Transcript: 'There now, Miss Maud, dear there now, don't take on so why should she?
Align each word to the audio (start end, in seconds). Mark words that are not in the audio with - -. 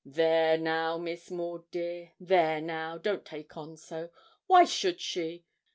'There 0.03 0.57
now, 0.57 0.97
Miss 0.97 1.29
Maud, 1.29 1.69
dear 1.69 2.13
there 2.19 2.59
now, 2.59 2.97
don't 2.97 3.23
take 3.23 3.55
on 3.55 3.77
so 3.77 4.09
why 4.47 4.65
should 4.65 4.99
she? 4.99 5.45